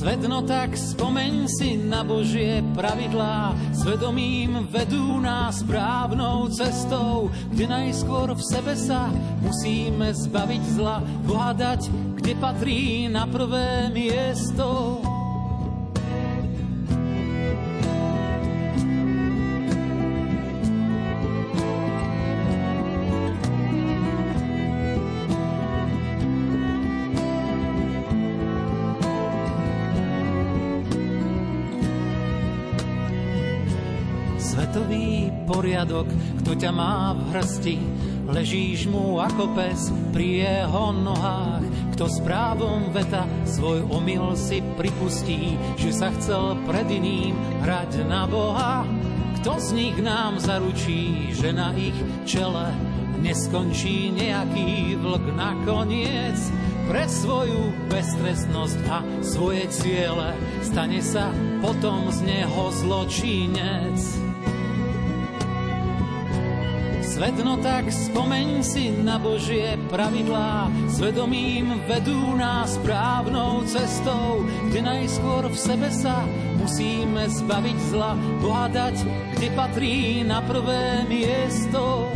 [0.00, 8.32] Svet no tak spomeň si na Božie pravidlá, svedomím vedú nás správnou cestou, kde najskôr
[8.32, 9.12] v sebe sa
[9.44, 15.04] musíme zbaviť zla, hľadať, kde patrí na prvé miesto.
[35.80, 36.12] Poriadok,
[36.44, 37.76] kto ťa má v hrsti.
[38.28, 41.64] Ležíš mu ako pes pri jeho nohách,
[41.96, 47.32] kto s právom veta svoj omyl si pripustí, že sa chcel pred iným
[47.64, 48.84] hrať na Boha.
[49.40, 51.96] Kto z nich nám zaručí, že na ich
[52.28, 52.76] čele
[53.24, 56.36] neskončí nejaký vlk nakoniec?
[56.92, 61.32] Pre svoju beztrestnosť a svoje ciele stane sa
[61.64, 64.29] potom z neho zločinec.
[67.20, 75.44] Svet no tak spomeň si na Božie pravidlá, svedomím vedú nás správnou cestou, kde najskôr
[75.52, 76.24] v sebe sa
[76.56, 79.04] musíme zbaviť zla, pohádať,
[79.36, 82.08] kde patrí na prvé miesto.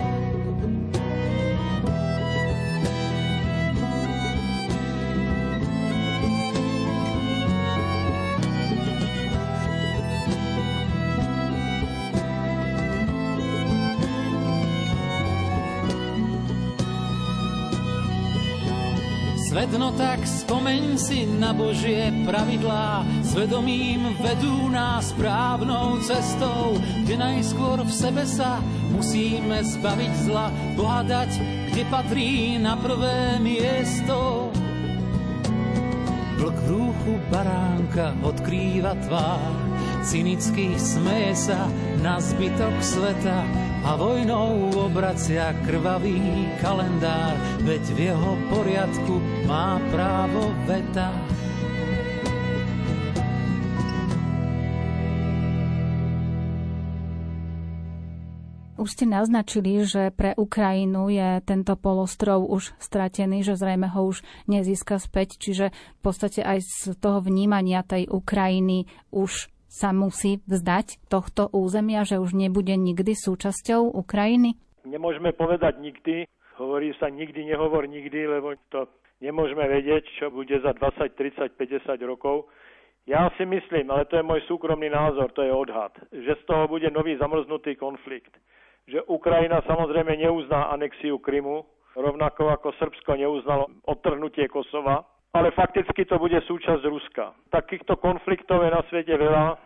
[19.65, 27.93] No tak spomeň si na Božie pravidlá, svedomím vedú nás správnou cestou, kde najskôr v
[27.93, 28.61] sebe sa
[28.93, 30.47] musí musíme zbaviť zla,
[30.77, 31.31] pohľadať,
[31.71, 34.49] kde patrí na prvé miesto.
[36.41, 39.53] Vlk v rúchu baránka odkrýva tvár,
[40.05, 41.69] cynicky smeje sa
[42.05, 47.37] na zbytok sveta a vojnou obracia krvavý kalendár,
[47.69, 49.15] veď v jeho poriadku
[49.45, 51.13] má právo veta.
[58.81, 64.21] Už ste naznačili, že pre Ukrajinu je tento polostrov už stratený, že zrejme ho už
[64.45, 71.11] nezíska späť, čiže v podstate aj z toho vnímania tej Ukrajiny už sa musí vzdať
[71.11, 74.55] tohto územia, že už nebude nikdy súčasťou Ukrajiny?
[74.87, 76.31] Nemôžeme povedať nikdy,
[76.63, 78.87] hovorí sa nikdy, nehovor nikdy, lebo to
[79.19, 82.47] nemôžeme vedieť, čo bude za 20, 30, 50 rokov.
[83.11, 86.71] Ja si myslím, ale to je môj súkromný názor, to je odhad, že z toho
[86.71, 88.39] bude nový zamrznutý konflikt
[88.89, 91.65] že Ukrajina samozrejme neuzná anexiu Krymu,
[91.97, 97.35] rovnako ako Srbsko neuznalo odtrhnutie Kosova, ale fakticky to bude súčasť Ruska.
[97.51, 99.59] Takýchto konfliktov je na svete veľa.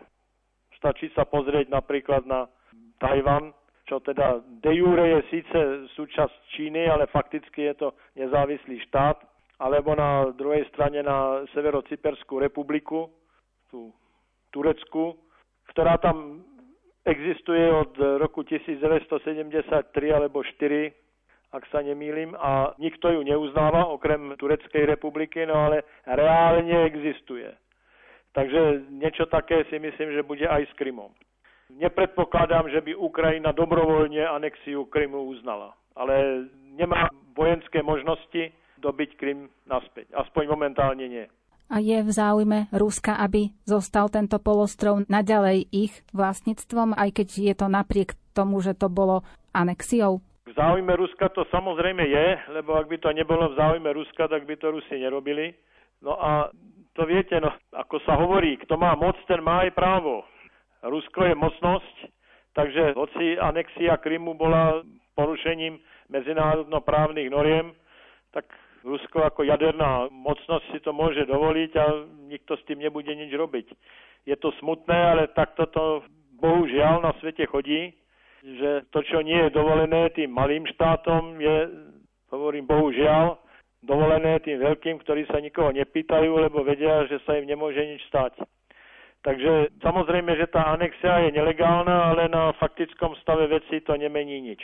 [0.81, 2.49] Stačí sa pozrieť napríklad na
[2.97, 3.53] Tajvan,
[3.85, 5.59] čo teda de jure je síce
[5.93, 9.21] súčasť Číny, ale fakticky je to nezávislý štát,
[9.61, 13.11] alebo na druhej strane na Severocyperskú republiku,
[13.69, 13.93] tú
[14.49, 15.19] Turecku,
[15.69, 16.41] ktorá tam
[17.05, 19.37] existuje od roku 1973
[20.09, 21.08] alebo 4,
[21.49, 27.49] ak sa nemýlim, a nikto ju neuznáva, okrem Tureckej republiky, no ale reálne existuje.
[28.37, 31.09] Takže niečo také si myslím, že bude aj s Krymom.
[31.73, 36.45] Nepredpokladám, že by Ukrajina dobrovoľne anexiu Krymu uznala, ale
[36.77, 40.13] nemá vojenské možnosti dobiť Krym naspäť.
[40.13, 41.25] Aspoň momentálne nie
[41.69, 47.53] a je v záujme Ruska, aby zostal tento polostrov naďalej ich vlastníctvom, aj keď je
[47.53, 49.21] to napriek tomu, že to bolo
[49.53, 50.25] anexiou?
[50.59, 54.59] Záujme Ruska to samozrejme je, lebo ak by to nebolo v záujme Ruska, tak by
[54.59, 55.55] to Rusi nerobili.
[56.03, 56.51] No a
[56.99, 60.27] to viete, no, ako sa hovorí, kto má moc, ten má aj právo.
[60.83, 61.95] Rusko je mocnosť,
[62.59, 64.83] takže hoci anexia Krymu bola
[65.15, 65.79] porušením
[66.11, 67.71] medzinárodnoprávnych noriem,
[68.35, 68.43] tak
[68.83, 71.85] Rusko ako jaderná mocnosť si to môže dovoliť a
[72.27, 73.71] nikto s tým nebude nič robiť.
[74.27, 76.03] Je to smutné, ale takto to
[76.35, 77.95] bohužiaľ na svete chodí,
[78.43, 81.57] že to, čo nie je dovolené tým malým štátom, je,
[82.31, 83.35] hovorím bohužiaľ,
[83.83, 88.39] dovolené tým veľkým, ktorí sa nikoho nepýtajú, lebo vedia, že sa im nemôže nič stať.
[89.19, 94.63] Takže samozrejme, že tá anexia je nelegálna, ale na faktickom stave veci to nemení nič.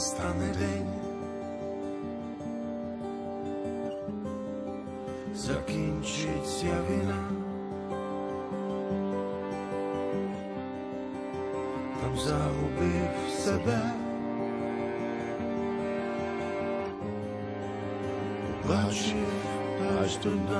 [0.00, 0.86] nastane deň.
[5.36, 7.20] Zakinčiť zjavina,
[12.00, 13.80] tam záhuby v sebe.
[18.64, 19.28] Váživ
[20.00, 20.59] až do nás.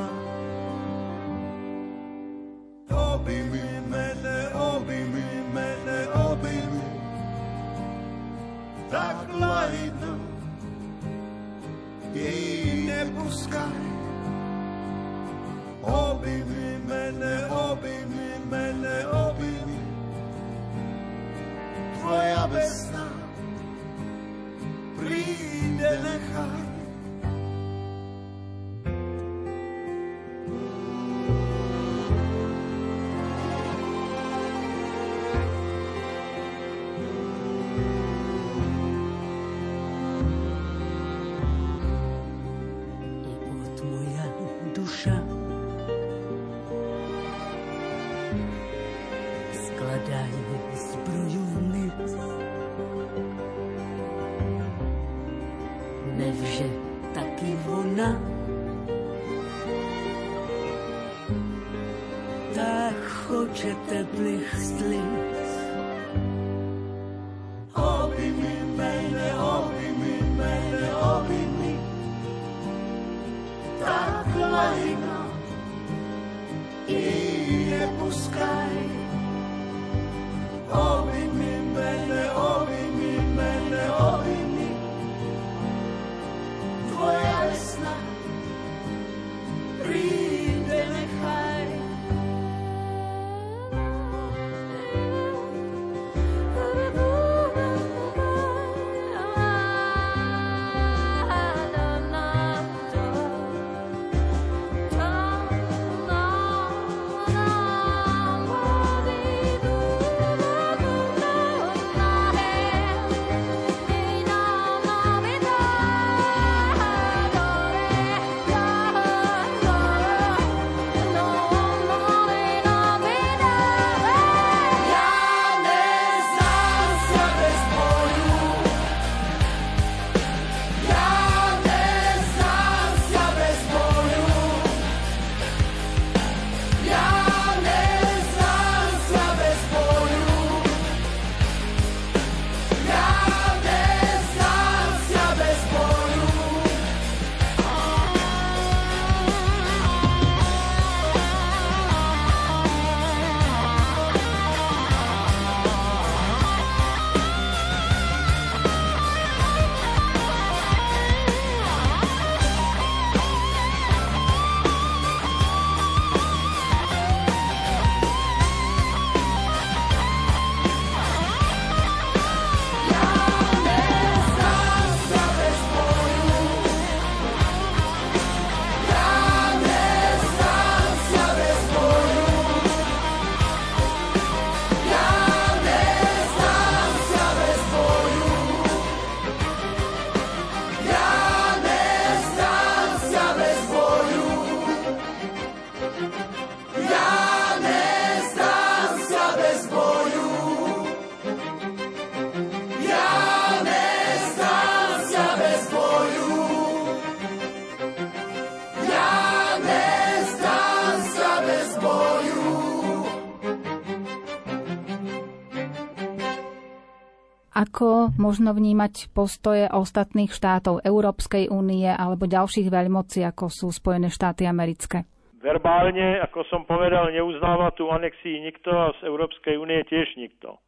[217.80, 224.44] Ako možno vnímať postoje ostatných štátov Európskej únie alebo ďalších veľmocí, ako sú Spojené štáty
[224.44, 225.08] americké?
[225.40, 230.60] Verbálne, ako som povedal, neuznáva tú anexii nikto a z Európskej únie tiež nikto.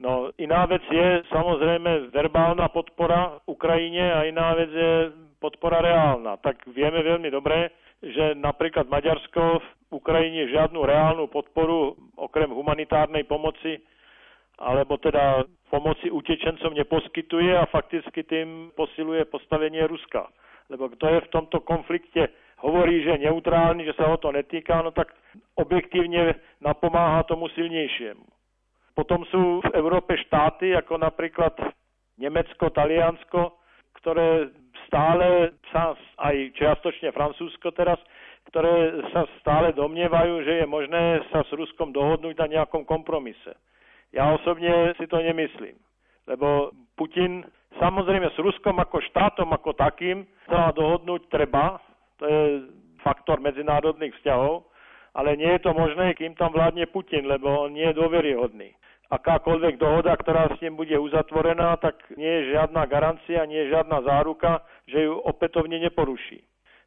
[0.00, 5.12] No iná vec je samozrejme verbálna podpora Ukrajine a iná vec je
[5.44, 6.40] podpora reálna.
[6.40, 7.68] Tak vieme veľmi dobre,
[8.00, 13.76] že napríklad Maďarsko v Ukrajine žiadnu reálnu podporu okrem humanitárnej pomoci
[14.58, 20.30] alebo teda pomoci utečencom neposkytuje a fakticky tým posiluje postavenie Ruska.
[20.70, 22.30] Lebo kto je v tomto konflikte
[22.64, 25.12] hovorí, že je neutrálny, že sa ho to netýka, no tak
[25.60, 28.24] objektívne napomáha tomu silnejšiemu.
[28.94, 31.52] Potom sú v Európe štáty, ako napríklad
[32.16, 33.58] Nemecko, Taliansko,
[34.00, 34.54] ktoré
[34.86, 37.98] stále sa, aj čiastočne Francúzsko teraz,
[38.54, 43.52] ktoré sa stále domnievajú, že je možné sa s Ruskom dohodnúť na nejakom kompromise.
[44.14, 45.74] Ja osobne si to nemyslím,
[46.30, 47.42] lebo Putin
[47.82, 51.82] samozrejme s Ruskom ako štátom ako takým sa dohodnúť treba,
[52.22, 52.42] to je
[53.02, 54.70] faktor medzinárodných vzťahov,
[55.18, 58.78] ale nie je to možné, kým tam vládne Putin, lebo on nie je dôveryhodný.
[59.10, 64.02] Akákoľvek dohoda, ktorá s ním bude uzatvorená, tak nie je žiadna garancia, nie je žiadna
[64.06, 66.42] záruka, že ju opätovne neporuší.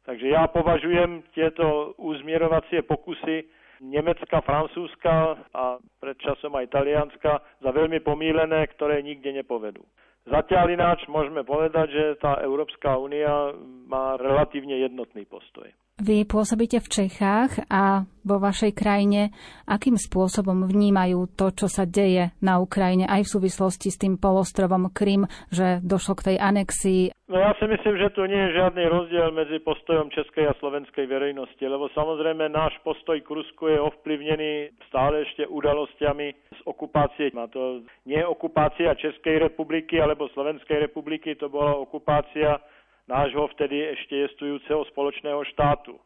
[0.08, 3.44] Takže ja považujem tieto uzmierovacie pokusy
[3.80, 9.82] Nemecka, Francúzska a predčasom aj Talianska za veľmi pomílené, ktoré nikde nepovedú.
[10.28, 13.56] Zatiaľ ináč môžeme povedať, že tá Európska únia
[13.88, 15.70] má relatívne jednotný postoj.
[15.98, 19.34] Vy pôsobíte v Čechách a vo vašej krajine.
[19.66, 24.94] Akým spôsobom vnímajú to, čo sa deje na Ukrajine aj v súvislosti s tým polostrovom
[24.94, 27.10] Krym, že došlo k tej anexii?
[27.26, 31.02] No ja si myslím, že tu nie je žiadny rozdiel medzi postojom českej a slovenskej
[31.10, 37.34] verejnosti, lebo samozrejme náš postoj k Rusku je ovplyvnený stále ešte udalosťami z okupácie.
[37.34, 42.62] A to nie okupácia Českej republiky alebo Slovenskej republiky, to bola okupácia
[43.08, 45.96] nášho vtedy ešte jestujúceho spoločného štátu.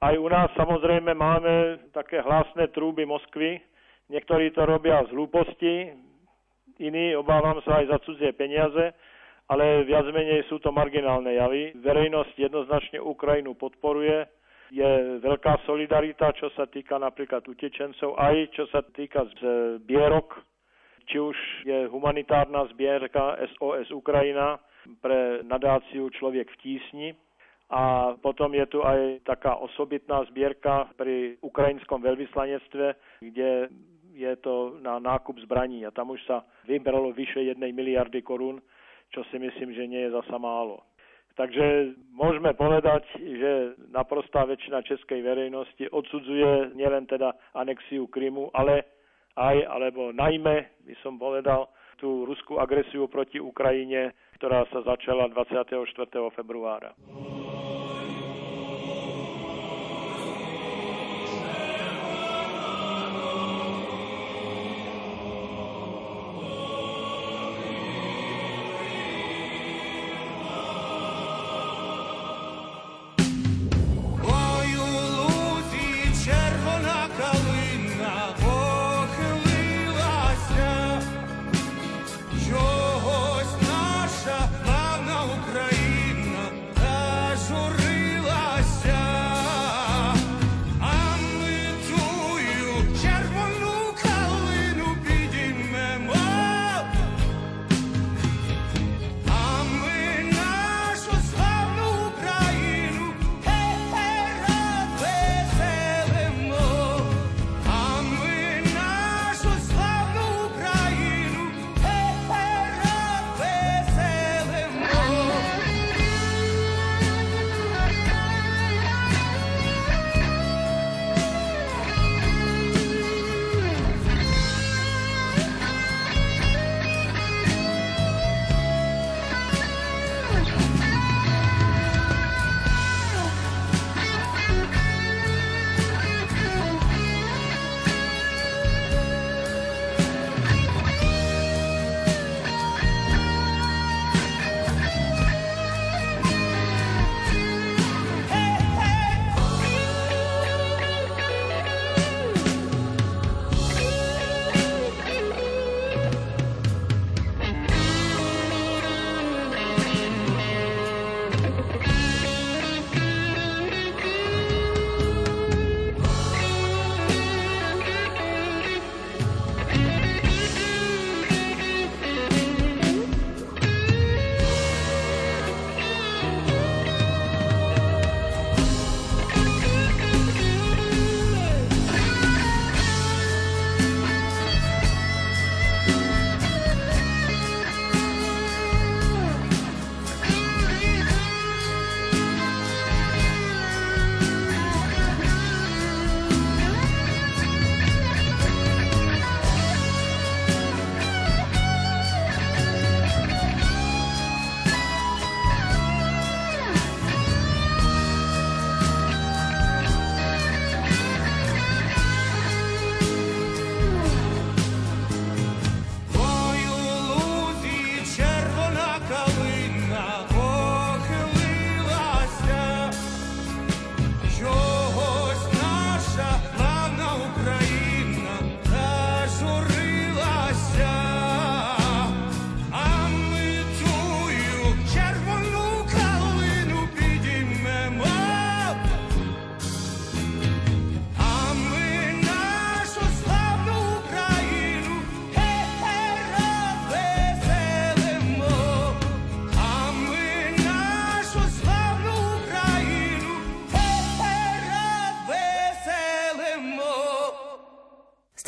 [0.00, 3.60] Aj u nás samozrejme máme také hlasné trúby Moskvy.
[4.12, 5.92] Niektorí to robia z hlúposti,
[6.80, 8.92] iní obávam sa aj za cudzie peniaze,
[9.48, 11.76] ale viac menej sú to marginálne javy.
[11.80, 14.24] Verejnosť jednoznačne Ukrajinu podporuje.
[14.70, 20.38] Je veľká solidarita, čo sa týka napríklad utečencov, aj čo sa týka zbierok,
[21.10, 21.36] či už
[21.66, 24.62] je humanitárna zbierka SOS Ukrajina,
[25.00, 27.08] pre nadáciu Človek v tísni.
[27.70, 33.70] A potom je tu aj taká osobitná zbierka pri ukrajinskom veľvyslanectve, kde
[34.10, 38.58] je to na nákup zbraní a tam už sa vybralo vyše jednej miliardy korún,
[39.14, 40.82] čo si myslím, že nie je zasa málo.
[41.38, 48.84] Takže môžeme povedať, že naprostá väčšina českej verejnosti odsudzuje nielen teda anexiu Krymu, ale
[49.38, 51.70] aj, alebo najmä, by som povedal,
[52.00, 55.84] tú ruskú agresiu proti Ukrajine, ktorá sa začala 24.
[56.32, 56.96] februára.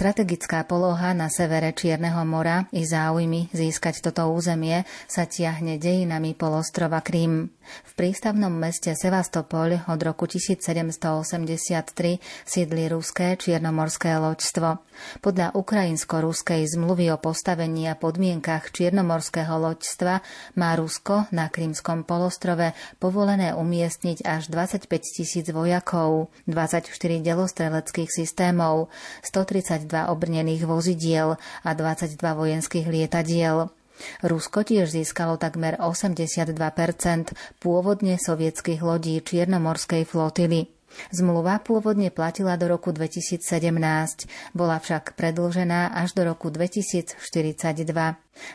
[0.02, 6.98] Strategická poloha na severe Čierneho mora i záujmy získať toto územie sa tiahne dejinami polostrova
[7.06, 7.54] Krím.
[7.82, 14.78] V prístavnom meste Sevastopol od roku 1783 sídli ruské čiernomorské loďstvo.
[15.18, 20.22] Podľa ukrajinsko-ruskej zmluvy o postavení a podmienkach čiernomorského loďstva
[20.54, 26.92] má Rusko na Krímskom polostrove povolené umiestniť až 25 tisíc vojakov, 24
[27.24, 28.92] delostreleckých systémov,
[29.26, 33.81] 130 22 obrnených vozidiel a 22 vojenských lietadiel.
[34.24, 36.54] Rusko tiež získalo takmer 82%
[37.58, 40.68] pôvodne sovietských lodí Čiernomorskej flotily.
[41.08, 43.40] Zmluva pôvodne platila do roku 2017,
[44.52, 47.16] bola však predlžená až do roku 2042.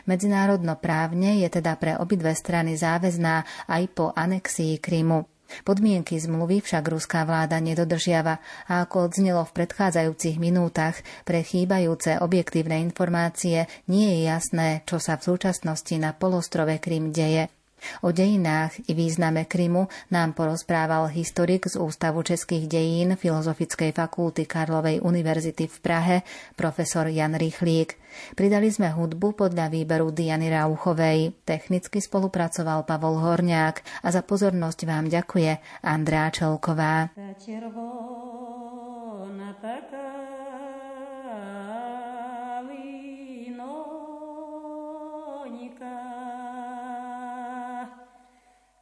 [0.06, 5.37] Medzinárodno právne je teda pre obidve strany záväzná aj po anexii Krymu.
[5.64, 8.38] Podmienky zmluvy však ruská vláda nedodržiava
[8.68, 15.18] a ako odznelo v predchádzajúcich minútach, pre chýbajúce objektívne informácie nie je jasné, čo sa
[15.18, 17.57] v súčasnosti na polostrove Krym deje.
[18.02, 25.00] O dejinách i význame Krymu nám porozprával historik z Ústavu českých dejín Filozofickej fakulty Karlovej
[25.02, 26.16] univerzity v Prahe,
[26.54, 27.96] profesor Jan Rychlík.
[28.34, 31.38] Pridali sme hudbu podľa výberu Diany Rauchovej.
[31.46, 37.14] Technicky spolupracoval Pavol Horniák a za pozornosť vám ďakuje Andrá Čelková.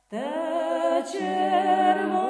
[0.09, 2.26] Te cervo